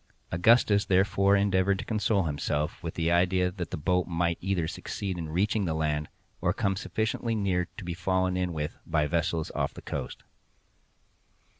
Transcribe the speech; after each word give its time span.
Augustus 0.31 0.83
therefore 0.85 1.35
endeavored 1.35 1.77
to 1.77 1.85
console 1.85 2.23
himself 2.23 2.81
with 2.81 2.95
the 2.95 3.11
idea 3.11 3.51
that 3.51 3.69
the 3.69 3.77
boat 3.77 4.07
might 4.07 4.39
either 4.41 4.67
succeed 4.67 5.15
in 5.15 5.29
reaching 5.29 5.65
the 5.65 5.75
land, 5.75 6.09
or 6.41 6.53
come 6.53 6.75
sufficiently 6.75 7.35
near 7.35 7.67
to 7.77 7.83
be 7.85 7.93
fallen 7.93 8.35
in 8.35 8.51
with 8.51 8.79
by 8.83 9.05
vessels 9.05 9.51
off 9.53 9.75
the 9.75 9.81
coast. 9.83 10.23